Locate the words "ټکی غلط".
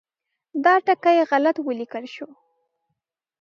0.85-1.55